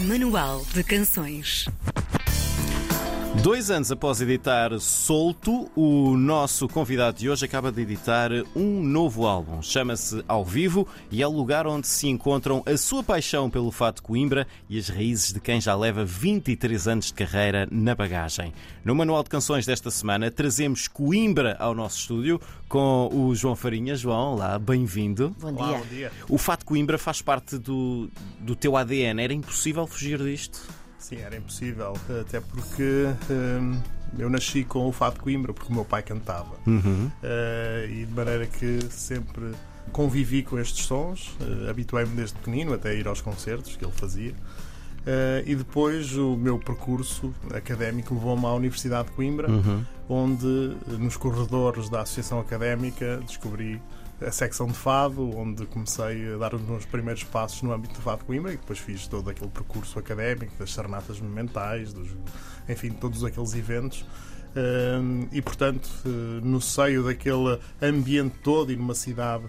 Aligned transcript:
Manual 0.00 0.64
de 0.72 0.82
Canções. 0.82 1.66
Dois 3.42 3.70
anos 3.70 3.90
após 3.90 4.20
editar 4.20 4.78
Solto, 4.78 5.70
o 5.74 6.14
nosso 6.14 6.68
convidado 6.68 7.16
de 7.16 7.30
hoje 7.30 7.46
acaba 7.46 7.72
de 7.72 7.80
editar 7.80 8.30
um 8.54 8.82
novo 8.82 9.26
álbum. 9.26 9.62
Chama-se 9.62 10.22
Ao 10.28 10.44
Vivo 10.44 10.86
e 11.10 11.22
é 11.22 11.26
o 11.26 11.30
lugar 11.30 11.66
onde 11.66 11.86
se 11.86 12.06
encontram 12.06 12.62
a 12.66 12.76
sua 12.76 13.02
paixão 13.02 13.48
pelo 13.48 13.70
fato 13.70 14.02
Coimbra 14.02 14.46
e 14.68 14.78
as 14.78 14.90
raízes 14.90 15.32
de 15.32 15.40
quem 15.40 15.58
já 15.58 15.74
leva 15.74 16.04
23 16.04 16.86
anos 16.86 17.06
de 17.06 17.14
carreira 17.14 17.66
na 17.70 17.94
bagagem. 17.94 18.52
No 18.84 18.94
Manual 18.94 19.22
de 19.22 19.30
Canções 19.30 19.64
desta 19.64 19.90
semana 19.90 20.30
trazemos 20.30 20.86
Coimbra 20.86 21.56
ao 21.58 21.74
nosso 21.74 21.98
estúdio 21.98 22.38
com 22.68 23.08
o 23.10 23.34
João 23.34 23.56
Farinha. 23.56 23.96
João, 23.96 24.34
olá, 24.34 24.58
bem-vindo. 24.58 25.34
Bom 25.40 25.54
dia. 25.54 25.64
Olá, 25.64 25.78
bom 25.78 25.86
dia. 25.86 26.12
O 26.28 26.36
fato 26.36 26.66
Coimbra 26.66 26.98
faz 26.98 27.22
parte 27.22 27.56
do, 27.56 28.10
do 28.38 28.54
teu 28.54 28.76
ADN. 28.76 29.22
Era 29.22 29.32
impossível 29.32 29.86
fugir 29.86 30.18
disto? 30.18 30.60
Sim, 31.00 31.16
era 31.16 31.36
impossível, 31.36 31.94
até 32.20 32.40
porque 32.40 33.06
hum, 33.30 33.80
eu 34.18 34.28
nasci 34.30 34.62
com 34.64 34.86
o 34.86 34.92
Fado 34.92 35.14
de 35.14 35.20
Coimbra, 35.22 35.52
porque 35.52 35.72
o 35.72 35.74
meu 35.74 35.84
pai 35.84 36.02
cantava. 36.02 36.54
Uhum. 36.66 37.10
Eh, 37.22 37.88
e 37.90 38.04
de 38.04 38.12
maneira 38.12 38.46
que 38.46 38.78
sempre 38.90 39.52
convivi 39.92 40.42
com 40.42 40.58
estes 40.58 40.84
sons, 40.84 41.34
eh, 41.40 41.70
habituei-me 41.70 42.14
desde 42.14 42.34
pequenino 42.36 42.74
até 42.74 42.94
ir 42.94 43.08
aos 43.08 43.20
concertos 43.20 43.74
que 43.76 43.84
ele 43.84 43.92
fazia. 43.96 44.34
Eh, 45.06 45.42
e 45.46 45.54
depois 45.56 46.14
o 46.16 46.36
meu 46.36 46.58
percurso 46.58 47.34
académico 47.54 48.12
levou-me 48.14 48.44
à 48.44 48.52
Universidade 48.52 49.08
de 49.08 49.14
Coimbra, 49.14 49.50
Uhum. 49.50 49.82
onde 50.08 50.76
nos 50.98 51.16
corredores 51.16 51.88
da 51.88 52.02
Associação 52.02 52.38
Académica 52.38 53.20
descobri 53.26 53.80
a 54.20 54.30
secção 54.30 54.66
de 54.66 54.74
fado, 54.74 55.36
onde 55.36 55.66
comecei 55.66 56.34
a 56.34 56.36
dar 56.36 56.54
os 56.54 56.62
meus 56.62 56.84
primeiros 56.84 57.24
passos 57.24 57.62
no 57.62 57.72
âmbito 57.72 57.94
do 57.94 58.00
fado 58.00 58.18
de 58.18 58.24
Coimbra 58.24 58.52
e 58.52 58.56
depois 58.56 58.78
fiz 58.78 59.06
todo 59.06 59.30
aquele 59.30 59.50
percurso 59.50 59.98
académico 59.98 60.52
das 60.58 60.72
serenatas 60.72 61.20
monumentais, 61.20 61.92
dos, 61.92 62.08
enfim, 62.68 62.90
todos 62.90 63.24
aqueles 63.24 63.54
eventos. 63.54 64.04
Hum, 64.56 65.28
e 65.30 65.40
portanto, 65.40 65.88
eh, 66.04 66.40
no 66.42 66.60
seio 66.60 67.04
daquele 67.04 67.58
ambiente 67.80 68.34
todo 68.42 68.72
e 68.72 68.76
numa 68.76 68.94
cidade 68.94 69.44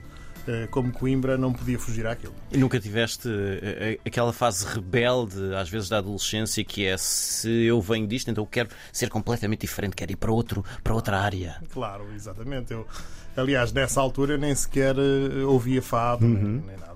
eh, 0.48 0.68
como 0.72 0.92
Coimbra, 0.92 1.38
não 1.38 1.54
podia 1.54 1.78
fugir 1.78 2.06
àquilo. 2.08 2.34
E 2.52 2.58
nunca 2.58 2.80
tiveste 2.80 3.28
eh, 3.30 4.00
aquela 4.06 4.34
fase 4.34 4.66
rebelde, 4.66 5.54
às 5.56 5.70
vezes 5.70 5.90
da 5.90 6.00
adolescência, 6.00 6.64
que 6.64 6.86
é 6.86 6.98
se 6.98 7.50
eu 7.50 7.80
venho 7.82 8.08
disto, 8.08 8.30
então 8.32 8.44
eu 8.44 8.48
quero 8.48 8.70
ser 8.92 9.10
completamente 9.10 9.62
diferente, 9.62 9.96
quero 9.96 10.12
ir 10.12 10.16
para, 10.16 10.32
outro, 10.32 10.64
para 10.84 10.94
outra 10.94 11.20
área. 11.20 11.62
Claro, 11.72 12.12
exatamente. 12.14 12.74
Eu, 12.74 12.88
aliás, 13.36 13.72
nessa 13.72 14.00
altura 14.02 14.34
eu 14.34 14.38
nem 14.38 14.54
sequer 14.56 14.96
eh, 14.98 15.44
ouvia 15.46 15.82
fado, 15.82 16.28
nem, 16.28 16.44
nem 16.44 16.78
nada. 16.78 16.92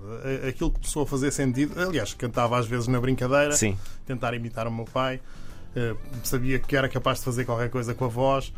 Aquilo 0.48 0.72
começou 0.72 1.04
a 1.04 1.08
fazer 1.08 1.32
sentido. 1.32 1.80
Aliás, 1.82 2.14
cantava 2.14 2.58
às 2.60 2.68
vezes 2.68 2.88
na 2.88 3.00
brincadeira, 3.00 3.52
Sim. 3.54 3.78
tentar 4.06 4.34
imitar 4.34 4.68
o 4.68 4.72
meu 4.72 4.86
pai. 4.86 5.20
Eh, 5.76 5.96
sabia 6.24 6.60
que 6.60 6.76
era 6.76 6.88
capaz 6.88 7.20
de 7.20 7.26
fazer 7.26 7.44
qualquer 7.46 7.70
coisa 7.70 7.94
com 7.94 8.06
a 8.06 8.08
voz. 8.08 8.54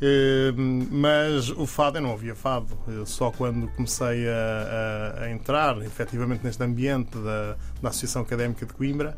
Eh, 0.00 0.52
mas 0.56 1.50
o 1.50 1.66
fado, 1.66 1.98
eu 1.98 2.02
não 2.02 2.10
ouvia 2.10 2.34
fado. 2.34 2.76
Eu 2.88 3.06
só 3.06 3.30
quando 3.30 3.68
comecei 3.68 4.26
a, 4.28 5.14
a- 5.20 5.24
a 5.24 5.30
entrar 5.30 5.80
efetivamente 5.82 6.44
neste 6.44 6.62
ambiente 6.62 7.16
da, 7.18 7.56
da 7.82 7.88
Associação 7.88 8.22
Académica 8.22 8.64
de 8.66 8.72
Coimbra 8.72 9.16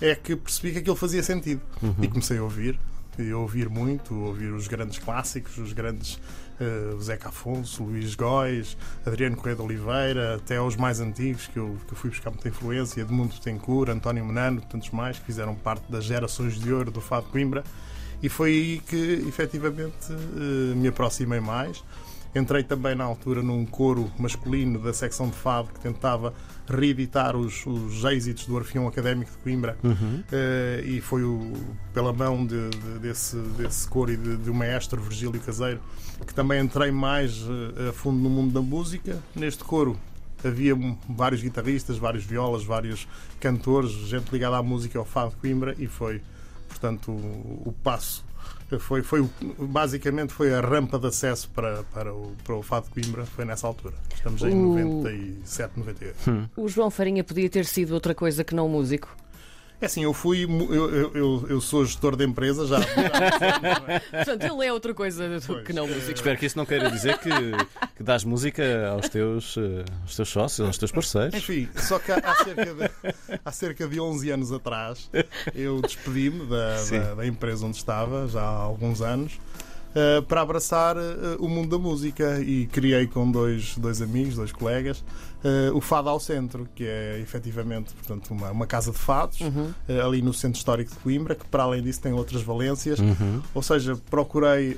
é 0.00 0.14
que 0.14 0.36
percebi 0.36 0.72
que 0.72 0.78
aquilo 0.80 0.96
fazia 0.96 1.22
sentido. 1.22 1.60
E 2.02 2.08
comecei 2.08 2.38
a 2.38 2.42
ouvir. 2.42 2.78
E 3.18 3.30
a 3.30 3.36
ouvir 3.38 3.68
muito, 3.70 4.12
a 4.14 4.26
ouvir 4.28 4.52
os 4.52 4.68
grandes 4.68 4.98
clássicos, 4.98 5.56
os 5.58 5.72
grandes 5.72 6.20
eh, 6.60 6.96
Zeca 7.00 7.28
Afonso, 7.28 7.84
Luís 7.84 8.14
Góis, 8.14 8.76
Adriano 9.04 9.36
Correia 9.36 9.56
de 9.56 9.62
Oliveira, 9.62 10.36
até 10.36 10.56
aos 10.56 10.76
mais 10.76 11.00
antigos, 11.00 11.46
que 11.46 11.58
eu, 11.58 11.76
que 11.86 11.92
eu 11.92 11.96
fui 11.96 12.10
buscar 12.10 12.30
muita 12.30 12.48
influência, 12.48 13.00
Edmundo 13.00 13.34
Tencourt, 13.40 13.90
António 13.90 14.24
Menano, 14.24 14.60
tantos 14.60 14.90
mais, 14.90 15.18
que 15.18 15.24
fizeram 15.26 15.54
parte 15.54 15.90
das 15.90 16.04
gerações 16.04 16.58
de 16.58 16.72
ouro 16.72 16.90
do 16.90 17.00
Fado 17.00 17.26
Coimbra. 17.26 17.62
E 18.22 18.28
foi 18.28 18.50
aí 18.50 18.80
que 18.80 19.24
efetivamente 19.28 20.10
eh, 20.10 20.74
me 20.74 20.88
aproximei 20.88 21.40
mais. 21.40 21.82
Entrei 22.38 22.62
também 22.62 22.94
na 22.94 23.04
altura 23.04 23.42
num 23.42 23.64
coro 23.64 24.10
masculino 24.18 24.78
da 24.78 24.92
secção 24.92 25.28
de 25.28 25.36
Fado 25.36 25.68
que 25.72 25.80
tentava 25.80 26.34
reeditar 26.68 27.34
os, 27.36 27.64
os 27.64 28.04
êxitos 28.04 28.46
do 28.46 28.54
Orfeão 28.56 28.86
Académico 28.86 29.30
de 29.30 29.38
Coimbra 29.38 29.76
Eh, 30.32 30.82
e 30.86 31.00
foi 31.00 31.22
o- 31.24 31.52
pela 31.94 32.12
mão 32.12 32.44
de- 32.44 32.68
de- 32.70 32.98
desse, 32.98 33.36
desse 33.56 33.88
coro 33.88 34.12
e 34.12 34.16
de, 34.16 34.36
de 34.36 34.50
um 34.50 34.54
maestro, 34.54 35.00
Virgílio 35.00 35.40
Caseiro, 35.40 35.80
que 36.26 36.34
também 36.34 36.60
entrei 36.62 36.90
mais 36.90 37.42
eh, 37.76 37.88
a 37.88 37.92
fundo 37.92 38.18
no 38.18 38.28
mundo 38.28 38.52
da 38.52 38.60
música. 38.60 39.18
Neste 39.34 39.64
coro 39.64 39.96
havia 40.44 40.74
vários 41.08 41.40
guitarristas, 41.40 41.96
vários 41.96 42.24
violas, 42.24 42.64
vários 42.64 43.08
cantores, 43.40 43.92
gente 43.92 44.30
ligada 44.30 44.56
à 44.58 44.62
música 44.62 44.98
ao 44.98 45.04
Fado 45.04 45.30
de 45.30 45.36
Coimbra 45.36 45.74
e 45.78 45.86
foi, 45.86 46.20
portanto, 46.68 47.10
o, 47.12 47.62
o 47.66 47.74
passo. 47.82 48.24
Foi, 48.80 49.00
foi 49.02 49.20
o- 49.20 49.30
basicamente 49.66 50.32
foi 50.32 50.52
a 50.52 50.60
rampa 50.60 50.98
de 50.98 51.06
acesso 51.06 51.48
para, 51.50 51.84
para, 51.94 52.12
o, 52.12 52.32
para 52.42 52.54
o 52.56 52.62
Fado 52.62 52.86
de 52.86 52.92
Coimbra, 53.02 53.24
foi 53.24 53.44
nessa 53.44 53.66
altura. 53.66 53.94
Estamos 54.12 54.42
em 54.42 54.52
O- 54.54 54.68
97, 55.02 55.72
98. 55.78 56.50
O 56.56 56.68
João 56.68 56.90
Farinha 56.90 57.22
podia 57.22 57.48
ter 57.48 57.64
sido 57.64 57.92
outra 57.92 58.14
coisa 58.14 58.42
que 58.42 58.54
não 58.54 58.68
músico. 58.68 59.08
É 59.80 59.86
assim, 59.86 60.04
eu 60.04 60.12
fui. 60.12 60.44
Eu, 60.44 61.14
eu, 61.14 61.46
eu, 61.48 61.60
sou 61.60 61.84
gestor 61.84 62.16
de 62.16 62.24
empresa 62.24 62.66
já. 62.66 62.78
Portanto, 64.10 64.42
ele 64.42 64.66
é 64.66 64.72
outra 64.72 64.94
coisa 64.94 65.24
Pois. 65.46 65.66
que 65.66 65.72
não 65.72 65.86
músico. 65.86 66.12
Espero 66.12 66.38
que 66.38 66.46
isso 66.46 66.56
não 66.56 66.64
queira 66.64 66.90
dizer 66.90 67.18
que, 67.18 67.30
que 67.96 68.02
dás 68.02 68.24
música 68.24 68.88
aos 68.88 69.08
teus, 69.08 69.56
eh, 69.58 69.84
aos 70.02 70.16
teus 70.16 70.28
sócios, 70.28 70.66
aos 70.66 70.78
teus 70.78 70.92
parceiros. 70.92 71.34
Enfim, 71.34 71.68
só 71.76 71.98
que 71.98 72.10
há 72.10 72.16
há 72.16 72.34
cerca, 72.44 72.74
de, 72.74 72.90
há 73.44 73.52
cerca 73.52 73.88
de 73.88 74.00
11 74.00 74.30
anos 74.30 74.52
atrás 74.52 75.10
eu 75.54 75.80
despedi-me 75.80 76.46
da, 76.46 76.82
da, 76.82 77.14
da 77.16 77.26
empresa 77.26 77.66
onde 77.66 77.76
estava, 77.76 78.26
já 78.28 78.42
há 78.42 78.62
alguns 78.62 79.00
anos, 79.00 79.38
eh, 79.96 80.20
para 80.20 80.42
abraçar 80.42 80.94
eh, 80.98 81.36
o 81.38 81.48
mundo 81.48 81.70
da 81.70 81.78
música 81.82 82.38
e 82.42 82.66
criei 82.66 83.06
com 83.06 83.30
dois, 83.30 83.78
dois 83.78 84.02
amigos, 84.02 84.34
dois 84.34 84.52
colegas, 84.52 85.02
eh, 85.42 85.70
o 85.72 85.80
Fado 85.80 86.10
ao 86.10 86.20
Centro, 86.20 86.68
que 86.74 86.84
é 86.84 87.18
efetivamente 87.18 87.94
portanto, 87.94 88.30
uma, 88.34 88.50
uma 88.50 88.66
casa 88.66 88.90
de 88.92 88.98
fados 88.98 89.38
eh, 89.88 89.98
ali 90.02 90.20
no 90.20 90.34
Centro 90.34 90.58
Histórico 90.58 90.90
de 90.90 90.98
Coimbra, 90.98 91.34
que 91.34 91.46
para 91.46 91.62
além 91.62 91.82
disso 91.82 92.02
tem 92.02 92.12
outras 92.12 92.42
valências. 92.42 92.98
Uhum. 92.98 93.40
Ou 93.54 93.62
seja, 93.62 93.96
procurei 94.10 94.76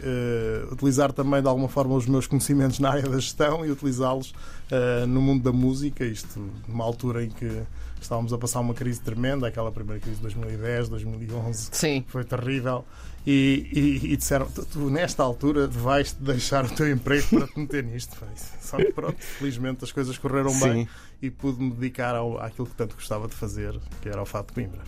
utilizar 0.71 1.13
também 1.13 1.43
de 1.43 1.49
alguma 1.49 1.69
forma 1.69 1.97
os 1.97 2.07
meus 2.07 2.29
conhecimentos 2.29 2.79
na 2.79 2.91
área 2.91 3.09
da 3.09 3.19
gestão 3.19 3.67
e 3.67 3.73
utilizá-los 3.73 4.33
eh, 4.71 5.07
no 5.07 5.21
mundo 5.21 5.43
da 5.45 5.53
música, 5.53 6.05
isto 6.05 6.41
numa 6.67 6.85
altura 6.85 7.25
em 7.25 7.31
que 7.31 7.63
estávamos 8.01 8.33
a 8.33 8.39
passar 8.39 8.61
uma 8.61 8.75
crise 8.75 9.01
tremenda, 9.01 9.49
aquela 9.49 9.73
primeira 9.73 10.01
crise 10.01 10.17
de 10.17 10.23
2010, 10.23 10.89
2011, 10.89 11.69
Sim. 11.73 12.05
foi 12.09 12.25
terrível. 12.25 12.85
E, 13.27 13.69
e- 13.73 14.13
e 14.13 14.17
disseram: 14.17 14.47
tu, 14.47 14.65
tu, 14.65 14.89
nesta 14.91 15.23
altura 15.23 15.67
vais 15.67 16.13
deixar 16.15 16.65
o 16.65 16.71
teu 16.71 16.91
emprego 16.91 17.27
para 17.29 17.47
te 17.47 17.59
meter 17.59 17.85
nisto. 17.85 18.17
Só 18.61 18.77
que 18.79 18.93
pronto, 18.93 19.17
felizmente 19.19 19.85
as 19.85 19.93
coisas 19.93 20.17
correram 20.17 20.59
bem 20.61 20.85
Sim. 20.85 20.89
e 21.21 21.31
pude-me 21.31 21.71
dedicar 21.73 22.15
ao, 22.15 22.41
àquilo 22.41 22.67
que 22.67 22.75
tanto 22.75 22.95
gostava 22.95 23.29
de 23.29 23.35
fazer, 23.35 23.79
que 24.01 24.09
era 24.09 24.23
o 24.23 24.25
Fato 24.25 24.49
de 24.49 24.55
Coimbra. 24.55 24.81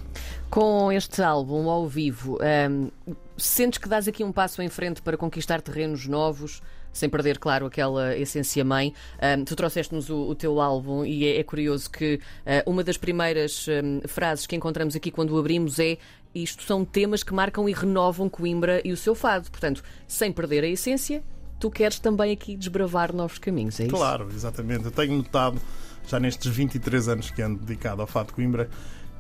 Com 0.49 0.91
este 0.91 1.21
álbum 1.23 1.69
ao 1.69 1.87
vivo, 1.87 2.39
hum, 2.71 2.91
sentes 3.37 3.79
que 3.79 3.89
dás 3.89 4.09
aqui 4.09 4.25
um 4.25 4.33
passo 4.33 4.63
em 4.63 4.69
frente 4.71 5.03
para 5.03 5.17
conquistar 5.19 5.61
terrenos 5.61 6.07
novos, 6.07 6.63
sem 6.93 7.09
perder, 7.09 7.39
claro, 7.39 7.67
aquela 7.67 8.17
essência 8.17 8.65
mãe? 8.65 8.93
Hum, 9.17 9.45
tu 9.45 9.57
trouxeste-nos 9.57 10.11
o, 10.11 10.29
o 10.29 10.35
teu 10.35 10.61
álbum 10.61 11.05
e 11.05 11.27
é, 11.27 11.39
é 11.39 11.43
curioso 11.43 11.91
que 11.91 12.21
ah, 12.47 12.63
uma 12.67 12.83
das 12.83 12.97
primeiras 12.97 13.67
hum, 13.69 14.01
frases 14.07 14.47
que 14.47 14.57
encontramos 14.57 14.97
aqui 14.97 15.11
quando 15.11 15.31
o 15.31 15.39
abrimos 15.39 15.79
é 15.79 15.99
isto 16.35 16.63
são 16.63 16.85
temas 16.85 17.23
que 17.23 17.35
marcam 17.35 17.69
e 17.69 17.73
renovam 17.73 18.29
Coimbra 18.29 18.81
e 18.85 18.93
o 18.93 18.97
seu 18.97 19.15
fado. 19.15 19.51
Portanto, 19.51 19.83
sem 20.07 20.33
perder 20.33 20.65
a 20.65 20.69
essência, 20.69 21.23
tu 21.59 21.71
queres 21.71 21.99
também 21.99 22.33
aqui 22.33 22.57
desbravar 22.57 23.15
novos 23.15 23.39
caminhos, 23.39 23.79
é 23.81 23.85
isso? 23.85 23.95
Claro, 23.95 24.29
exatamente. 24.33 24.85
Eu 24.85 24.91
tenho 24.91 25.17
notado, 25.17 25.61
já 26.07 26.21
nestes 26.21 26.55
23 26.55 27.09
anos 27.09 27.31
que 27.31 27.43
ando 27.43 27.59
dedicado 27.59 28.01
ao 28.01 28.07
Fado 28.07 28.29
de 28.29 28.35
Coimbra, 28.35 28.69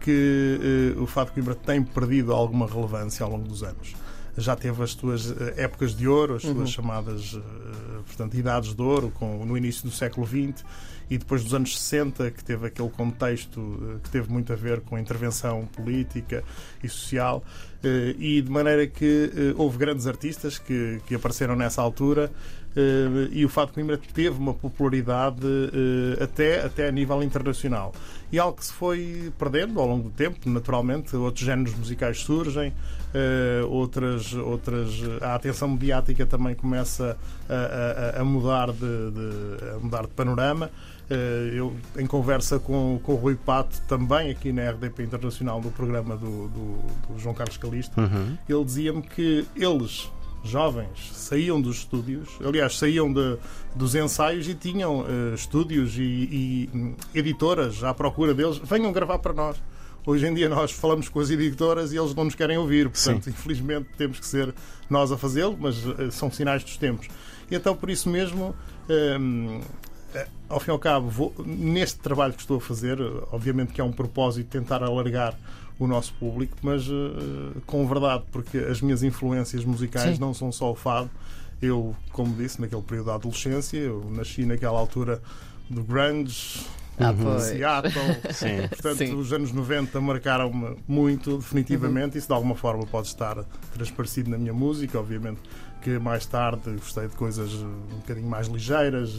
que 0.00 0.94
eh, 0.96 1.00
o 1.00 1.06
Fado 1.06 1.30
de 1.30 1.34
Coimbra 1.34 1.54
tem 1.54 1.82
perdido 1.82 2.32
alguma 2.32 2.66
relevância 2.66 3.24
ao 3.24 3.30
longo 3.30 3.46
dos 3.46 3.62
anos. 3.62 3.94
Já 4.40 4.56
teve 4.56 4.82
as 4.82 4.92
suas 4.92 5.30
eh, 5.30 5.54
épocas 5.64 5.94
de 5.94 6.08
ouro, 6.08 6.36
as 6.36 6.42
suas 6.42 6.70
chamadas 6.70 7.36
eh, 7.36 8.02
portanto, 8.06 8.34
idades 8.36 8.74
de 8.74 8.82
ouro, 8.82 9.10
com, 9.10 9.44
no 9.44 9.56
início 9.56 9.84
do 9.84 9.90
século 9.90 10.26
XX 10.26 10.64
e 11.10 11.18
depois 11.18 11.42
dos 11.42 11.54
anos 11.54 11.78
60, 11.78 12.30
que 12.30 12.44
teve 12.44 12.66
aquele 12.66 12.88
contexto 12.88 13.60
eh, 13.60 13.98
que 14.02 14.10
teve 14.10 14.30
muito 14.30 14.52
a 14.52 14.56
ver 14.56 14.80
com 14.80 14.96
a 14.96 15.00
intervenção 15.00 15.66
política 15.66 16.42
e 16.82 16.88
social, 16.88 17.44
e 18.18 18.42
de 18.42 18.50
maneira 18.50 18.86
que 18.86 19.54
houve 19.56 19.78
grandes 19.78 20.06
artistas 20.06 20.58
que, 20.58 21.00
que 21.06 21.14
apareceram 21.14 21.56
nessa 21.56 21.80
altura 21.80 22.30
e 23.32 23.44
o 23.44 23.48
Fado 23.48 23.68
de 23.68 23.74
Coimbra 23.74 23.98
teve 24.14 24.38
uma 24.38 24.54
popularidade 24.54 25.44
eh, 25.44 26.22
até, 26.22 26.64
até 26.64 26.88
a 26.88 26.92
nível 26.92 27.22
internacional. 27.22 27.92
E 28.32 28.38
algo 28.38 28.58
que 28.58 28.64
se 28.66 28.72
foi 28.72 29.32
perdendo 29.38 29.80
ao 29.80 29.86
longo 29.88 30.04
do 30.04 30.10
tempo, 30.14 30.48
naturalmente, 30.48 31.16
outros 31.16 31.44
géneros 31.44 31.74
musicais 31.74 32.20
surgem, 32.20 32.72
eh, 33.12 33.62
outras, 33.68 34.32
outras, 34.34 34.88
a 35.20 35.34
atenção 35.34 35.68
mediática 35.68 36.24
também 36.26 36.54
começa 36.54 37.18
a, 37.48 38.18
a- 38.18 38.20
a 38.20 38.24
mudar, 38.24 38.70
de, 38.70 38.78
de- 38.78 39.70
a 39.74 39.78
mudar 39.80 40.02
de 40.02 40.08
panorama. 40.12 40.70
Eh, 41.10 41.50
eu, 41.54 41.74
em 41.98 42.06
conversa 42.06 42.60
com, 42.60 43.00
com 43.02 43.14
o 43.14 43.16
Rui 43.16 43.34
Pato, 43.34 43.80
também 43.88 44.30
aqui 44.30 44.52
na 44.52 44.70
RDP 44.70 45.02
Internacional, 45.02 45.60
no 45.60 45.72
programa 45.72 46.16
do, 46.16 46.46
do, 46.46 46.78
do 47.12 47.18
João 47.18 47.34
Carlos 47.34 47.56
Calista, 47.56 48.00
Uhum. 48.00 48.38
ele 48.48 48.64
dizia-me 48.64 49.02
que 49.02 49.44
eles, 49.56 50.08
jovens, 50.42 51.10
saíam 51.12 51.60
dos 51.60 51.78
estúdios, 51.78 52.28
aliás, 52.44 52.78
saíam 52.78 53.12
de, 53.12 53.36
dos 53.74 53.94
ensaios 53.94 54.48
e 54.48 54.54
tinham 54.54 55.04
eh, 55.06 55.34
estúdios 55.34 55.94
e, 55.96 56.02
e, 56.02 56.70
hum, 56.74 56.94
editoras 57.14 57.84
à 57.84 57.92
procura 57.92 58.32
deles, 58.34 58.58
venham 58.58 58.90
gravar 58.92 59.18
para 59.18 59.32
nós. 59.32 59.56
Hoje 60.06 60.26
em 60.26 60.32
dia 60.32 60.48
nós 60.48 60.72
falamos 60.72 61.08
com 61.10 61.20
as 61.20 61.28
editoras 61.30 61.92
e 61.92 61.98
eles 61.98 62.14
não 62.14 62.24
nos 62.24 62.34
querem 62.34 62.56
ouvir, 62.56 62.88
portanto, 62.88 63.28
infelizmente 63.28 63.88
temos 63.98 64.18
que 64.18 64.26
ser 64.26 64.54
nós 64.88 65.12
a 65.12 65.18
fazê-lo, 65.18 65.56
mas 65.60 65.76
eh, 65.98 66.10
são 66.10 66.30
sinais 66.30 66.64
dos 66.64 66.76
tempos. 66.78 67.06
E 67.50 67.54
então, 67.54 67.76
por 67.76 67.90
isso 67.90 68.08
mesmo, 68.08 68.54
hum, 68.88 69.60
eh, 70.14 70.26
ao 70.48 70.58
fim 70.58 70.70
e 70.70 70.72
ao 70.72 70.78
cabo, 70.78 71.08
vou- 71.10 71.34
neste 71.44 71.98
trabalho 72.00 72.32
que 72.32 72.40
estou 72.40 72.56
a 72.56 72.60
fazer, 72.60 72.98
obviamente 73.30 73.72
que 73.74 73.80
é 73.80 73.84
um 73.84 73.92
propósito 73.92 74.48
tentar 74.48 74.82
alargar 74.82 75.38
o 75.80 75.86
nosso 75.86 76.12
público, 76.20 76.58
mas 76.62 76.86
eh, 76.86 77.58
com 77.66 77.86
verdade, 77.88 78.22
porque 78.30 78.58
as 78.58 78.82
minhas 78.82 79.02
influências 79.02 79.64
musicais 79.64 80.16
Sim. 80.16 80.20
não 80.20 80.34
são 80.34 80.52
só 80.52 80.70
o 80.70 80.74
fado. 80.74 81.10
Eu, 81.60 81.96
como 82.12 82.34
disse, 82.36 82.60
naquele 82.60 82.82
período 82.82 83.06
da 83.06 83.14
adolescência, 83.14 83.78
eu 83.78 84.06
nasci 84.10 84.44
naquela 84.44 84.78
altura 84.78 85.22
do 85.70 85.82
grunge, 85.82 86.60
Ah, 86.98 87.14
pois. 87.16 87.42
Seattle. 87.44 87.92
Sim. 88.32 88.68
Portanto, 88.68 88.98
Sim. 88.98 89.14
os 89.14 89.32
anos 89.32 89.52
90 89.52 90.00
marcaram-me 90.00 90.76
muito, 90.86 91.38
definitivamente. 91.38 92.18
Isso 92.18 92.26
de 92.26 92.34
alguma 92.34 92.54
forma 92.54 92.86
pode 92.86 93.06
estar 93.08 93.42
transparecido 93.72 94.30
na 94.30 94.36
minha 94.38 94.52
música. 94.52 94.98
Obviamente 94.98 95.40
que 95.80 95.98
mais 95.98 96.26
tarde 96.26 96.70
gostei 96.72 97.08
de 97.08 97.16
coisas 97.16 97.52
um 97.54 97.96
bocadinho 98.00 98.28
mais 98.28 98.46
ligeiras, 98.46 99.14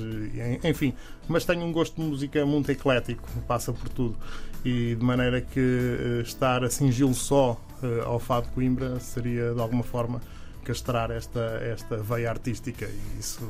enfim. 0.63 0.93
Mas 1.27 1.45
tenho 1.45 1.63
um 1.63 1.71
gosto 1.71 1.99
de 1.99 2.07
música 2.07 2.45
muito 2.45 2.71
eclético, 2.71 3.27
passa 3.47 3.73
por 3.73 3.89
tudo. 3.89 4.15
E 4.63 4.95
de 4.95 5.03
maneira 5.03 5.41
que 5.41 5.59
eh, 5.59 6.21
estar 6.21 6.63
a 6.63 6.69
cingir 6.69 7.11
só 7.15 7.59
eh, 7.81 8.03
ao 8.05 8.19
Fado 8.19 8.47
Coimbra 8.49 8.99
seria 8.99 9.55
de 9.55 9.59
alguma 9.59 9.81
forma 9.81 10.21
castrar 10.63 11.11
esta, 11.11 11.39
esta 11.63 11.97
veia 11.97 12.29
artística 12.29 12.85
e 12.85 13.19
isso 13.19 13.47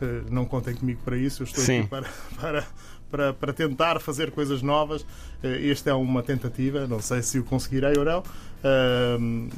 eh, 0.00 0.22
não 0.30 0.44
contem 0.44 0.74
comigo 0.74 1.00
para 1.04 1.16
isso, 1.16 1.42
eu 1.42 1.44
estou 1.44 1.62
Sim. 1.64 1.80
aqui 1.80 1.88
para, 1.88 2.06
para, 2.40 2.66
para, 3.10 3.32
para 3.32 3.52
tentar 3.52 4.00
fazer 4.00 4.30
coisas 4.32 4.62
novas. 4.62 5.04
Eh, 5.42 5.68
Esta 5.70 5.90
é 5.90 5.94
uma 5.94 6.22
tentativa, 6.22 6.86
não 6.86 7.00
sei 7.00 7.22
se 7.22 7.38
o 7.38 7.44
conseguirei 7.44 7.92
ou 7.98 8.04
não. 8.04 8.22
Ahm, 8.64 9.48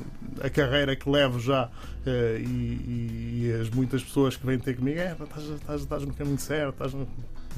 a 0.42 0.50
carreira 0.50 0.96
que 0.96 1.08
levo 1.08 1.38
já 1.38 1.70
eh, 2.04 2.38
e, 2.40 3.44
e 3.46 3.58
as 3.60 3.70
muitas 3.70 4.02
pessoas 4.02 4.36
que 4.36 4.44
vêm 4.44 4.58
ter 4.58 4.76
comigo 4.76 4.98
é, 4.98 5.14
"Pá, 5.14 5.24
estás, 5.24 5.44
estás, 5.48 5.80
estás 5.82 6.02
no 6.04 6.12
caminho 6.12 6.38
certo, 6.38 6.72
estás 6.72 6.92
no... 6.92 7.06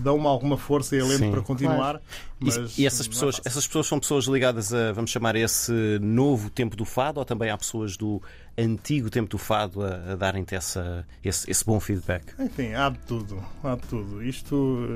dão-me 0.01 0.27
alguma 0.27 0.57
força 0.57 0.97
e 0.97 1.01
alento 1.01 1.19
Sim. 1.19 1.31
para 1.31 1.43
continuar. 1.43 1.97
E- 2.41 2.45
Mas 2.45 2.79
e 2.79 2.87
essas 2.87 3.07
é 3.07 3.09
pessoas, 3.09 3.41
essas 3.45 3.67
pessoas 3.67 3.87
são 3.87 3.99
pessoas 3.99 4.27
ligadas 4.27 4.73
a, 4.73 4.93
vamos 4.93 5.11
chamar, 5.11 5.35
esse 5.37 5.73
novo 6.01 6.49
tempo 6.51 6.77
do 6.77 6.85
fado 6.85 7.19
ou 7.19 7.25
também 7.25 7.51
há 7.51 7.59
pessoas 7.59 7.97
do 7.97 8.23
antigo 8.57 9.09
tempo 9.11 9.29
do 9.29 9.39
fado 9.39 9.83
a, 9.85 10.13
a 10.13 10.17
darem-te 10.17 10.55
essa, 10.55 11.07
esse, 11.25 11.51
esse 11.51 11.65
bom 11.65 11.79
feedback? 11.81 12.25
Enfim, 12.39 12.75
há 12.75 12.89
de 12.91 12.99
tudo, 13.01 13.43
há 13.63 13.75
de 13.75 13.83
tudo. 13.83 14.23
Isto 14.23 14.87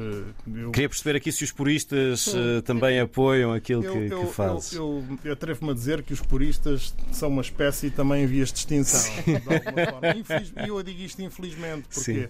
eh, 0.46 0.52
eu 0.62 0.70
Queria 0.70 0.88
perceber 0.88 1.16
aqui 1.16 1.30
se 1.32 1.42
os 1.44 1.50
puristas 1.52 2.32
eh, 2.34 2.60
também 2.62 3.00
apoiam 3.00 3.52
aquilo 3.52 3.84
Eu, 3.84 3.92
que, 3.92 4.12
eu, 4.14 4.26
que 4.26 4.32
fazes. 4.32 4.72
eu, 4.72 5.04
eu, 5.10 5.18
eu 5.24 5.32
atrevo-me 5.32 5.72
a 5.72 5.74
dizer 5.74 6.02
que 6.02 6.12
os 6.12 6.20
puristas 6.20 6.94
são 7.12 7.28
uma 7.28 7.42
espécie 7.42 7.90
também 7.90 8.22
em 8.24 8.26
vias 8.26 8.52
de 8.52 8.58
extinção. 8.60 9.00
De 9.24 9.34
alguma 9.34 9.86
forma. 9.90 10.08
Infeliz- 10.16 10.52
E 10.64 10.68
eu 10.68 10.80
digo 10.82 11.00
isto 11.00 11.20
infelizmente 11.22 11.86
Sim. 11.90 12.26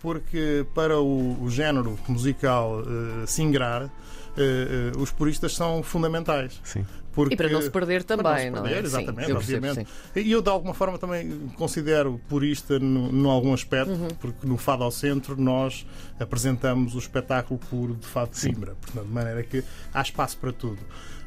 Porque, 0.00 0.66
para 0.74 0.98
o, 1.00 1.42
o 1.42 1.50
género 1.50 1.98
musical 2.08 2.82
eh, 2.82 3.26
se 3.26 3.42
ingrar, 3.42 3.82
eh, 3.84 3.90
eh, 4.36 4.92
os 4.98 5.10
puristas 5.10 5.54
são 5.54 5.82
fundamentais. 5.82 6.60
Sim. 6.64 6.86
Porque, 7.12 7.34
E 7.34 7.36
para 7.36 7.48
não 7.48 7.60
se 7.60 7.68
perder 7.70 8.04
para 8.04 8.16
também, 8.18 8.50
não 8.50 8.58
se 8.58 8.62
não 8.62 8.66
é? 8.66 8.72
perder, 8.74 8.88
Sim, 8.88 8.96
Exatamente, 8.96 9.30
eu 9.30 9.36
percebo, 9.36 9.66
obviamente. 9.66 9.88
sim. 10.14 10.20
E 10.20 10.30
eu, 10.32 10.40
de 10.40 10.48
alguma 10.48 10.72
forma, 10.72 10.96
também 10.96 11.48
considero 11.56 12.20
purista 12.28 12.78
no, 12.78 13.10
no 13.10 13.28
algum 13.28 13.52
aspecto, 13.52 13.90
Uhum. 13.90 14.08
porque 14.20 14.46
no 14.46 14.56
Fado 14.56 14.84
ao 14.84 14.92
Centro 14.92 15.34
nós 15.36 15.84
apresentamos 16.20 16.94
o 16.94 16.98
espetáculo 16.98 17.58
puro 17.68 17.96
de 17.96 18.06
Fado 18.06 18.30
de 18.30 18.38
Sim. 18.38 18.52
Coimbra, 18.52 18.76
portanto, 18.80 19.06
de 19.06 19.12
maneira 19.12 19.42
que 19.42 19.64
há 19.92 20.00
espaço 20.02 20.36
para 20.38 20.52
tudo. 20.52 20.78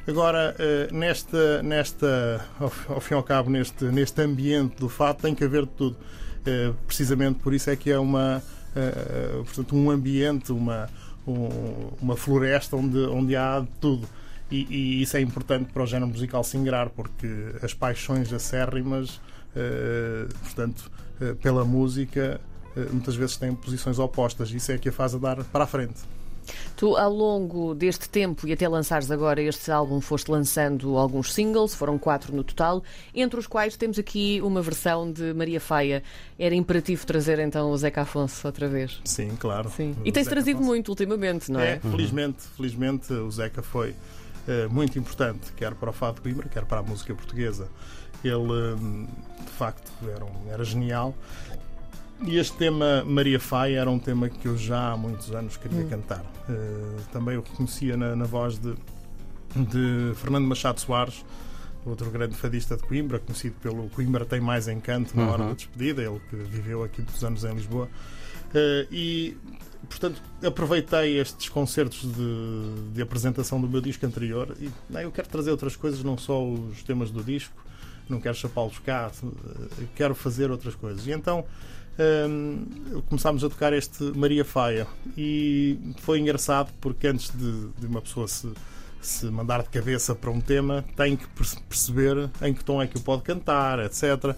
Agora, 0.08 0.56
nesta, 0.92 1.62
nesta 1.64 2.46
ao, 2.90 3.00
fim 3.02 3.14
e 3.14 3.18
ao 3.18 3.24
cabo, 3.24 3.50
neste, 3.50 3.84
neste 3.86 4.22
ambiente 4.22 4.78
do 4.78 4.88
Fado, 4.90 5.20
tem 5.22 5.36
que 5.36 5.44
haver 5.44 5.64
de 5.66 5.72
tudo. 5.72 5.98
Precisamente 6.88 7.40
por 7.40 7.54
isso 7.54 7.70
é 7.70 7.76
que 7.76 7.90
é 7.92 7.98
uma, 8.00 8.42
eh, 8.76 9.42
portanto, 9.44 9.76
um 9.76 9.90
ambiente, 9.92 10.52
uma, 10.52 10.90
um- 11.28 11.90
uma 12.02 12.16
floresta 12.18 12.76
onde, 12.76 12.98
onde 13.00 13.36
há 13.36 13.66
tudo. 13.80 14.08
E, 14.52 14.68
e 14.70 15.02
isso 15.02 15.18
é 15.18 15.22
importante 15.22 15.72
para 15.74 15.82
o 15.84 15.86
género 15.86 16.08
musical 16.12 16.44
se 16.44 16.58
ingrar, 16.58 16.90
porque 16.90 17.28
as 17.62 17.74
paixões 17.74 18.32
acérrimas, 18.32 19.20
eh, 19.56 20.28
portanto, 20.44 20.92
eh, 21.22 21.34
pela 21.42 21.66
música, 21.66 22.40
eh, 22.76 22.88
muitas 22.92 23.16
vezes 23.16 23.38
têm 23.38 23.56
posições 23.56 23.98
opostas. 24.00 24.52
Isso 24.52 24.72
é 24.72 24.78
que 24.78 24.90
a 24.90 24.92
faz 24.92 25.16
a 25.16 25.18
dar 25.18 25.44
para 25.46 25.64
a 25.64 25.68
frente. 25.68 26.02
Tu, 26.76 26.96
ao 26.98 27.12
longo 27.14 27.74
deste 27.76 28.10
tempo 28.10 28.48
e 28.48 28.54
até 28.54 28.68
lançares 28.68 29.10
agora 29.12 29.42
este 29.42 29.72
álbum, 29.72 30.02
foste 30.02 30.30
lançando 30.32 30.98
alguns 30.98 31.34
singles, 31.34 31.74
foram 31.76 31.98
quatro 31.98 32.36
no 32.36 32.44
total, 32.44 32.84
entre 33.14 33.40
os 33.40 33.48
quais 33.48 33.76
temos 33.78 33.98
aqui 34.00 34.42
uma 34.42 34.62
versão 34.62 35.12
de 35.12 35.34
Maria 35.34 35.60
Faia. 35.62 36.04
Era 36.38 36.56
imperativo 36.56 37.06
trazer 37.06 37.40
então 37.40 37.72
o 37.72 37.78
Zeca 37.78 38.02
Afonso 38.02 38.46
outra 38.48 38.68
vez. 38.68 39.00
Sim, 39.06 39.36
claro. 39.40 39.70
Sim. 39.76 39.96
E 40.04 40.12
tens 40.12 40.24
Zeca 40.26 40.36
trazido 40.36 40.58
Afonso. 40.58 40.70
muito 40.70 40.90
ultimamente, 40.90 41.52
não 41.52 41.60
é? 41.60 41.74
É, 41.74 41.80
felizmente, 41.80 42.44
felizmente 42.58 43.14
o 43.14 43.30
Zeca 43.32 43.62
foi 43.62 43.96
eh, 44.48 44.68
muito 44.68 44.98
importante, 45.00 45.52
quer 45.56 45.74
para 45.76 45.90
o 45.90 45.94
Fado 45.94 46.16
de 46.16 46.22
Coimbra, 46.22 46.50
quer 46.50 46.66
para 46.66 46.80
a 46.80 46.84
música 46.84 47.14
portuguesa. 47.16 47.68
Ele, 48.24 48.36
hum, 48.36 49.08
de 49.46 49.52
facto, 49.52 49.92
era, 50.14 50.24
um- 50.24 50.50
era 50.52 50.64
genial. 50.64 51.14
E 52.26 52.38
este 52.38 52.56
tema, 52.58 53.04
Maria 53.06 53.40
Faia, 53.40 53.80
era 53.80 53.90
um 53.90 54.00
tema 54.00 54.30
que 54.30 54.48
eu 54.48 54.58
já 54.58 54.92
há 54.94 54.98
muitos 54.98 55.32
anos 55.32 55.58
queria 55.58 55.84
cantar. 55.86 56.24
Eh, 56.50 56.98
também 57.12 57.36
o 57.38 57.42
reconhecia 57.42 57.98
na, 57.98 58.16
na 58.16 58.24
voz 58.26 58.58
de, 58.58 58.74
de 59.56 60.16
Fernando 60.16 60.46
Machado 60.48 60.80
Soares, 60.80 61.26
outro 61.86 62.10
grande 62.10 62.34
fadista 62.36 62.78
de 62.78 62.84
Coimbra, 62.84 63.20
conhecido 63.20 63.56
pelo 63.62 63.90
Coimbra 63.90 64.24
Tem 64.26 64.40
Mais 64.40 64.70
Encanto 64.70 65.18
na 65.18 65.30
hora 65.30 65.44
Uhum. 65.44 65.50
da 65.50 65.56
despedida, 65.56 66.02
ele 66.02 66.22
que 66.30 66.36
viveu 66.38 66.82
aqui 66.84 67.02
muitos 67.02 67.22
anos 67.26 67.44
em 67.44 67.54
Lisboa. 67.56 67.90
Eh, 68.56 68.88
e, 68.90 69.38
portanto, 69.90 70.22
aproveitei 70.46 71.20
estes 71.20 71.50
concertos 71.50 72.04
de, 72.10 72.92
de 72.94 73.02
apresentação 73.02 73.60
do 73.60 73.68
meu 73.68 73.82
disco 73.82 74.06
anterior 74.06 74.56
e 74.62 74.70
não, 74.90 75.02
eu 75.02 75.12
quero 75.12 75.28
trazer 75.28 75.52
outras 75.52 75.76
coisas, 75.76 76.02
não 76.02 76.18
só 76.18 76.42
os 76.42 76.82
temas 76.84 77.12
do 77.12 77.22
disco, 77.22 77.54
não 78.10 78.20
quero 78.20 78.36
chapá-los 78.36 78.80
cá, 78.80 79.12
eh, 79.24 79.84
quero 79.96 80.14
fazer 80.16 80.52
outras 80.52 80.76
coisas. 80.76 81.06
E 81.08 81.12
então 81.12 81.46
hum, 82.30 82.66
começámos 83.08 83.44
a 83.44 83.50
tocar 83.50 83.74
este 83.74 84.04
Maria 84.16 84.44
Faia 84.46 84.88
e 85.18 85.78
foi 86.02 86.20
engraçado 86.20 86.72
porque 86.82 87.08
antes 87.08 87.30
de, 87.32 87.68
de 87.80 87.86
uma 87.88 88.02
pessoa 88.02 88.28
se, 88.28 88.52
se 89.02 89.26
mandar 89.28 89.64
de 89.64 89.70
cabeça 89.70 90.16
para 90.16 90.30
um 90.32 90.40
tema 90.42 90.84
tem 90.96 91.16
que 91.16 91.28
perce- 91.30 91.60
perceber 91.68 92.30
em 92.42 92.54
que 92.54 92.64
tom 92.64 92.82
é 92.82 92.88
que 92.88 92.98
o 92.98 93.02
pode 93.02 93.22
cantar, 93.24 93.80
etc. 93.80 94.36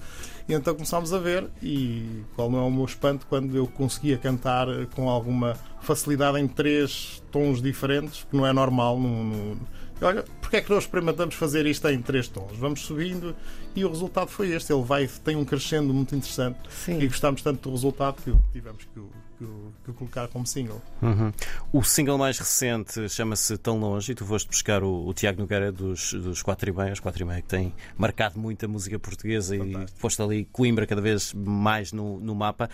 E 0.47 0.53
então 0.53 0.73
começámos 0.75 1.11
a 1.13 1.17
ver 1.17 1.47
e 1.61 2.21
qual 2.35 2.51
não 2.51 2.59
é 2.59 2.61
o 2.61 2.71
meu 2.71 2.85
espanto 2.85 3.25
quando 3.27 3.55
eu 3.57 3.65
conseguia 3.67 4.17
cantar 4.17 4.67
com 4.93 5.09
alguma 5.09 5.55
facilidade 5.81 6.39
em 6.39 6.47
três 6.47 7.21
tons 7.31 7.61
diferentes, 7.61 8.25
que 8.29 8.35
não 8.35 8.45
é 8.45 8.53
normal 8.53 8.99
no, 8.99 9.23
no- 9.23 9.57
Olha, 10.01 10.23
porque 10.41 10.57
é 10.57 10.61
que 10.61 10.69
nós 10.69 10.83
experimentamos 10.83 11.35
fazer 11.35 11.65
isto 11.65 11.87
em 11.87 12.01
três 12.01 12.27
tons? 12.27 12.57
Vamos 12.57 12.81
subindo 12.81 13.35
e 13.75 13.85
o 13.85 13.89
resultado 13.89 14.27
foi 14.29 14.51
este. 14.51 14.71
Ele 14.73 14.83
vai, 14.83 15.07
tem 15.23 15.35
um 15.35 15.45
crescendo 15.45 15.93
muito 15.93 16.13
interessante 16.15 16.59
Sim. 16.69 16.99
e 16.99 17.07
gostámos 17.07 17.41
tanto 17.41 17.69
do 17.69 17.71
resultado 17.75 18.21
que 18.21 18.33
tivemos 18.51 18.83
que, 18.93 18.99
o- 18.99 19.09
que, 19.37 19.43
o- 19.45 19.73
que 19.85 19.91
o 19.91 19.93
colocar 19.93 20.27
como 20.27 20.45
single. 20.45 20.81
Uhum. 21.01 21.31
O 21.71 21.81
single 21.81 22.17
mais 22.17 22.37
recente 22.37 23.07
chama-se 23.07 23.57
Tão 23.57 23.79
Longe 23.79 24.11
e 24.11 24.15
tu 24.15 24.25
foste 24.25 24.47
buscar 24.47 24.83
o, 24.83 25.07
o 25.07 25.13
Tiago 25.13 25.39
Nogueira 25.41 25.71
dos, 25.71 26.11
dos 26.13 26.41
4 26.43 26.69
e 26.69 26.73
meia, 26.73 26.91
os 26.93 26.99
4 26.99 27.21
e 27.23 27.25
meia 27.25 27.41
que 27.41 27.47
tem 27.47 27.73
marcado 27.97 28.37
muito 28.37 28.65
a 28.65 28.67
música 28.67 28.99
portuguesa 28.99 29.57
Fantástico. 29.57 29.91
e 29.97 29.99
foste 29.99 30.21
ali 30.21 30.45
Coimbra 30.51 30.85
cada 30.85 31.01
vez 31.01 31.33
mais 31.33 31.93
no, 31.93 32.19
no 32.19 32.35
mapa. 32.35 32.69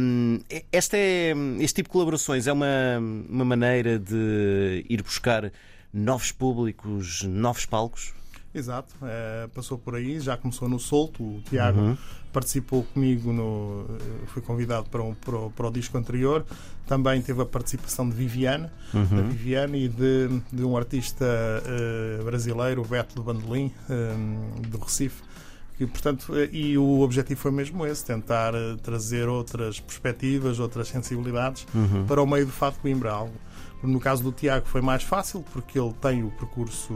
Hum, 0.00 0.40
este, 0.72 0.96
é, 0.96 1.32
este 1.60 1.76
tipo 1.76 1.88
de 1.90 1.92
colaborações 1.92 2.46
é 2.46 2.52
uma, 2.52 2.66
uma 3.28 3.44
maneira 3.44 3.98
de 3.98 4.84
ir 4.88 5.02
buscar 5.02 5.52
novos 5.92 6.32
públicos, 6.32 7.22
novos 7.24 7.66
palcos? 7.66 8.12
Exato, 8.54 8.94
eh, 9.02 9.48
passou 9.54 9.78
por 9.78 9.94
aí, 9.94 10.20
já 10.20 10.36
começou 10.36 10.68
no 10.68 10.78
Solto. 10.78 11.22
O 11.22 11.40
Tiago 11.48 11.80
Uhum. 11.80 11.96
participou 12.34 12.82
comigo, 12.84 13.32
no, 13.32 13.86
eh, 13.98 14.26
foi 14.26 14.42
convidado 14.42 14.90
para, 14.90 15.02
um, 15.02 15.14
para, 15.14 15.36
o, 15.36 15.50
para 15.50 15.68
o 15.68 15.70
disco 15.70 15.96
anterior. 15.96 16.44
Também 16.86 17.22
teve 17.22 17.40
a 17.40 17.46
participação 17.46 18.06
de 18.06 18.14
Viviane, 18.14 18.68
da 18.92 19.22
Viviane 19.22 19.84
e 19.86 19.88
de, 19.88 20.28
de 20.52 20.64
um 20.64 20.76
artista 20.76 21.24
eh, 21.24 22.20
brasileiro, 22.22 22.82
o 22.82 22.84
Beto 22.86 23.14
do 23.14 23.22
Bandolim, 23.22 23.72
do 24.68 24.78
Recife. 24.78 25.22
Que, 25.78 25.86
portanto, 25.86 26.34
e 26.52 26.76
o 26.76 27.00
objetivo 27.00 27.40
foi 27.40 27.50
mesmo 27.50 27.86
esse: 27.86 28.04
tentar 28.04 28.52
trazer 28.82 29.28
outras 29.28 29.80
perspectivas, 29.80 30.58
outras 30.58 30.88
sensibilidades 30.88 31.66
Uhum. 31.74 32.04
para 32.06 32.20
o 32.22 32.26
meio 32.26 32.44
do 32.44 32.52
Fado 32.52 32.76
Coimbra. 32.82 33.12
Algo 33.12 33.32
No 33.82 33.98
caso 33.98 34.22
do 34.22 34.30
Tiago 34.30 34.66
foi 34.66 34.80
mais 34.80 35.02
fácil 35.02 35.44
porque 35.52 35.78
ele 35.78 35.92
tem 36.00 36.22
o 36.22 36.30
percurso 36.30 36.92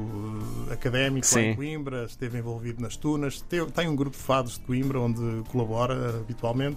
eh, 0.71 0.75
académico 0.75 1.27
lá 1.27 1.33
Sim. 1.33 1.47
em 1.49 1.57
Coimbra, 1.57 2.05
esteve 2.05 2.39
envolvido 2.39 2.81
nas 2.81 2.97
Tunas, 2.97 3.41
te- 3.41 3.67
tem 3.73 3.89
um 3.89 3.97
grupo 3.97 4.17
de 4.17 4.23
fados 4.23 4.53
de 4.55 4.61
Coimbra 4.61 5.01
onde 5.01 5.43
colabora 5.51 6.11
habitualmente 6.21 6.77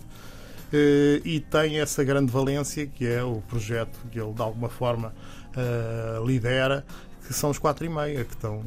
eh, 0.73 1.21
e 1.23 1.39
tem 1.39 1.79
essa 1.79 2.03
grande 2.03 2.31
valência 2.31 2.87
que 2.87 3.05
é 3.07 3.23
o 3.23 3.41
projeto 3.47 3.99
que 4.11 4.19
ele 4.19 4.33
de 4.33 4.41
alguma 4.41 4.67
forma 4.69 5.13
eh, 5.55 6.19
lidera, 6.25 6.83
que 7.27 7.33
são 7.33 7.51
os 7.51 7.59
4 7.59 7.85
e 7.85 7.89
meia, 7.89 8.25
que, 8.25 8.33
estão, 8.33 8.63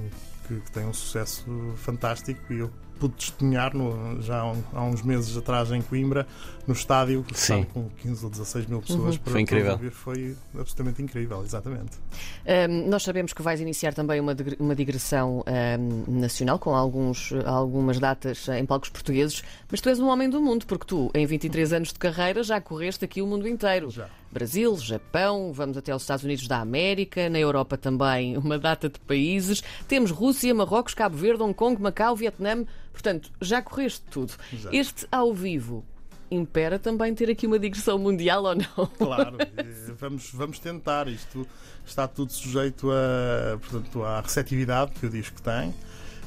que, 0.46 0.60
que 0.60 0.70
têm 0.70 0.86
um 0.86 0.94
sucesso 0.94 1.44
fantástico 1.76 2.40
e 2.52 2.58
eu 2.60 2.70
pude 3.02 3.14
testemunhar 3.16 3.74
no- 3.76 4.22
já 4.22 4.38
há, 4.40 4.52
um- 4.52 4.62
há 4.72 4.82
uns 4.84 5.02
meses 5.02 5.36
atrás 5.36 5.72
em 5.72 5.82
Coimbra, 5.82 6.24
no 6.66 6.72
estádio, 6.74 7.24
que 7.24 7.36
Sim. 7.36 7.62
estava 7.62 7.66
com 7.74 7.88
15 8.00 8.24
ou 8.24 8.30
16 8.30 8.66
mil 8.66 8.80
pessoas 8.80 9.18
para 9.18 9.32
Foi 9.32 9.40
incrível. 9.40 9.72
ouvir. 9.72 9.90
Foi 9.90 10.36
absolutamente 10.56 11.02
incrível, 11.02 11.42
exatamente. 11.44 11.98
Ahm, 12.46 12.88
nós 12.88 13.02
sabemos 13.02 13.32
que 13.32 13.42
vais 13.42 13.60
iniciar 13.60 13.92
também 13.92 14.20
uma, 14.20 14.36
uma 14.60 14.74
digressão 14.76 15.42
ahm, 15.46 16.04
nacional 16.20 16.58
com 16.60 16.74
alguns, 16.76 17.32
algumas 17.44 17.98
datas 17.98 18.46
em 18.48 18.64
palcos 18.64 18.88
portugueses, 18.90 19.42
mas 19.68 19.80
tu 19.80 19.88
és 19.88 19.98
um 19.98 20.06
homem 20.06 20.30
do 20.30 20.40
mundo, 20.40 20.64
porque 20.66 20.86
tu, 20.86 21.10
em 21.14 21.26
23 21.26 21.72
anos 21.72 21.88
de 21.92 21.98
carreira, 21.98 22.42
já 22.44 22.60
correste 22.60 23.04
aqui 23.04 23.20
o 23.20 23.26
mundo 23.26 23.48
inteiro. 23.48 23.90
Já. 23.90 24.06
Brasil, 24.32 24.76
Japão, 24.78 25.52
vamos 25.52 25.76
até 25.76 25.92
aos 25.92 26.02
Estados 26.02 26.24
Unidos 26.24 26.48
da 26.48 26.58
América, 26.58 27.28
na 27.28 27.38
Europa 27.38 27.76
também 27.76 28.36
uma 28.38 28.58
data 28.58 28.88
de 28.88 28.98
países. 29.00 29.62
Temos 29.86 30.10
Rússia, 30.10 30.54
Marrocos, 30.54 30.94
Cabo 30.94 31.16
Verde, 31.16 31.42
Hong 31.42 31.54
Kong, 31.54 31.80
Macau, 31.80 32.16
Vietnã. 32.16 32.64
Portanto, 32.92 33.30
já 33.40 33.60
correste 33.60 34.02
tudo. 34.10 34.32
Já. 34.52 34.70
Este 34.72 35.06
ao 35.12 35.34
vivo 35.34 35.84
impera 36.30 36.78
também 36.78 37.14
ter 37.14 37.30
aqui 37.30 37.46
uma 37.46 37.58
digressão 37.58 37.98
mundial 37.98 38.42
ou 38.44 38.54
não? 38.54 38.86
Claro, 38.96 39.36
eh, 39.56 39.92
vamos, 39.98 40.30
vamos 40.32 40.58
tentar. 40.58 41.08
Isto 41.08 41.46
está 41.84 42.08
tudo 42.08 42.32
sujeito 42.32 42.90
a, 42.90 43.58
portanto, 43.58 44.02
à 44.02 44.20
receptividade 44.20 44.92
que 44.92 45.04
o 45.04 45.10
disco 45.10 45.42
tem. 45.42 45.74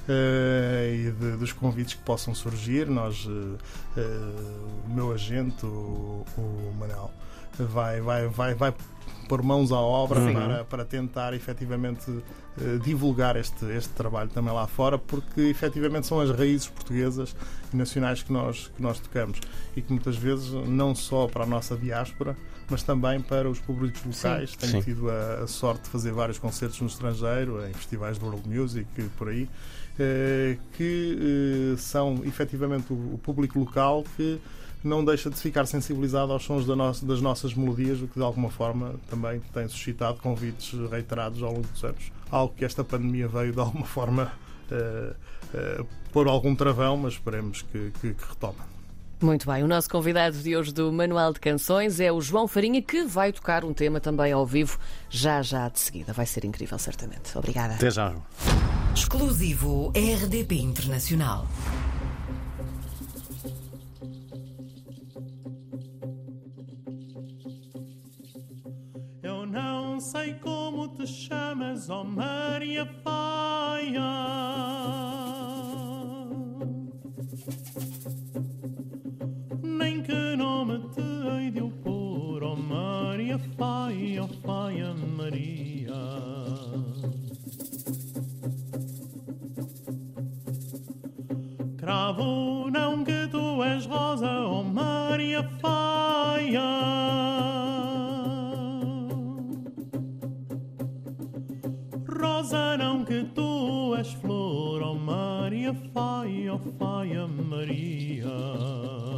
Eh, 0.08 0.96
e 1.08 1.12
de- 1.12 1.38
dos 1.38 1.52
convites 1.52 1.94
que 1.96 2.02
possam 2.04 2.34
surgir, 2.36 2.88
nós, 2.88 3.28
eh, 3.28 3.58
eh, 3.98 4.02
o 4.88 4.94
meu 4.94 5.12
agente, 5.12 5.66
o, 5.66 6.26
o 6.38 6.74
Manel, 6.80 7.12
vai, 7.58 8.02
vai, 8.02 8.28
vai, 8.28 8.54
vai 8.54 8.74
pôr 9.28 9.42
mãos 9.42 9.72
à 9.72 9.80
obra 9.80 10.20
Sim. 10.26 10.34
para, 10.34 10.64
para 10.66 10.86
tentar 10.86 11.34
efetivamente 11.34 12.12
divulgar 12.84 13.36
este, 13.36 13.66
este 13.66 13.90
trabalho 13.94 14.30
também 14.30 14.54
lá 14.54 14.66
fora, 14.66 14.98
porque 14.98 15.42
efetivamente 15.42 16.08
são 16.08 16.22
as 16.22 16.30
raízes 16.30 16.68
portuguesas 16.70 17.36
e 17.74 17.76
nacionais 17.76 18.24
que 18.24 18.32
nós, 18.32 18.72
que 18.74 18.82
nós 18.82 18.98
tocamos 19.00 19.40
e 19.76 19.82
que 19.82 19.92
muitas 19.92 20.16
vezes 20.16 20.52
não 20.68 20.96
só 20.96 21.28
para 21.28 21.44
a 21.44 21.46
nossa 21.48 21.76
diáspora, 21.76 22.36
mas 22.70 22.82
também 22.82 23.20
para 23.20 23.50
os 23.50 23.60
públicos 23.60 24.02
locais. 24.06 24.52
Sim. 24.52 24.58
Tenho 24.58 24.72
Sim. 24.74 24.82
tido 24.82 25.10
a, 25.10 25.44
a 25.44 25.48
sorte 25.48 25.84
de 25.84 25.90
fazer 25.90 26.14
vários 26.14 26.40
concertos 26.40 26.80
no 26.80 26.88
estrangeiro, 26.88 27.66
em 27.68 27.74
festivais 27.74 28.18
de 28.18 28.24
world 28.24 28.48
music, 28.48 28.88
e 28.98 29.04
por 29.18 29.28
aí, 29.28 29.50
que 30.74 31.74
eh, 31.74 31.78
são 31.78 32.22
efetivamente 32.26 32.92
o, 32.92 33.20
público 33.22 33.60
local 33.60 34.04
que 34.16 34.40
não 34.84 35.04
deixa 35.04 35.30
de 35.30 35.38
ficar 35.38 35.66
sensibilizado 35.66 36.32
aos 36.32 36.44
sons 36.44 36.66
das 37.02 37.22
nossas 37.22 37.56
melodias, 37.56 38.02
o 38.02 38.08
que 38.08 38.16
de 38.16 38.24
alguma 38.24 38.52
forma 38.52 38.96
também 39.10 39.42
tem 39.54 39.68
suscitado 39.68 40.20
convites 40.20 40.74
reiterados 40.90 41.42
ao 41.42 41.54
longo 41.54 41.68
dos 41.68 41.84
anos. 41.84 42.12
Algo 42.30 42.54
que 42.56 42.64
esta 42.64 42.84
pandemia 42.84 43.28
veio 43.28 43.52
de 43.52 43.60
alguma 43.60 43.86
forma 43.86 44.32
eh, 44.70 45.14
eh, 45.54 45.84
pôr 46.12 46.28
algum 46.28 46.56
travão, 46.56 46.98
mas 46.98 47.14
esperemos 47.14 47.64
que, 47.64 47.92
que, 48.00 48.14
que 48.14 48.30
retome. 48.30 48.60
Muito 49.22 49.50
bem, 49.50 49.64
o 49.64 49.68
nosso 49.68 49.90
convidado 49.90 50.38
de 50.38 50.56
hoje 50.56 50.74
do 50.74 50.92
Manual 50.92 51.32
de 51.34 51.40
Canções 51.40 52.00
é 52.00 52.12
o 52.12 52.20
João 52.20 52.48
Farinha, 52.48 52.82
que 52.82 53.04
vai 53.06 53.32
tocar 53.32 53.64
um 53.64 53.74
tema 53.74 54.00
também 54.00 54.34
ao 54.34 54.46
vivo, 54.46 54.78
já 55.10 55.42
já 55.42 55.70
de 55.70 55.80
seguida. 55.80 56.12
Vai 56.12 56.26
ser 56.26 56.44
incrível, 56.44 56.78
certamente. 56.78 57.36
Obrigada. 57.38 57.76
Até 57.76 57.90
já, 57.90 58.10
João. 58.10 58.75
Exclusivo 58.96 59.92
RDP 59.94 60.56
Internacional. 60.56 61.46
Eu 69.22 69.46
não 69.46 70.00
sei 70.00 70.36
como 70.36 70.88
te 70.96 71.06
chamas, 71.06 71.90
ó 71.90 72.06
Maria 72.06 72.86
Maria 95.36 95.44
Faia. 95.60 96.62
Rosa 102.08 102.78
não 102.78 103.04
que 103.04 103.24
tu 103.36 103.96
és 103.98 104.14
flor, 104.14 104.82
ó 104.82 104.94
Maria 104.94 105.74
Faia, 105.94 106.54
ó 106.54 106.60
Faia 106.78 107.28
Maria. 107.28 109.15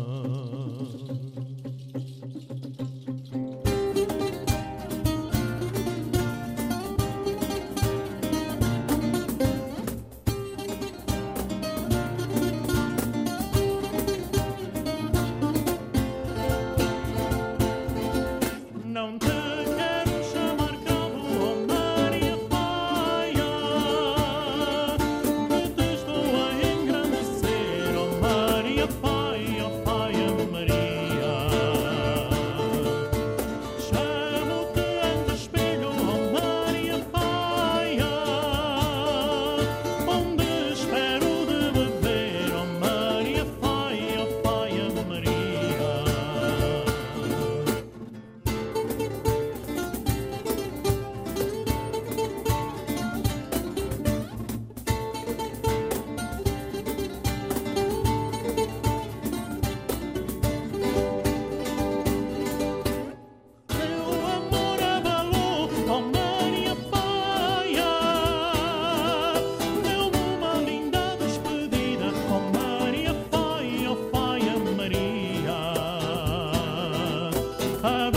father. 77.82 78.17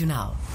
Internacional. 0.00 0.49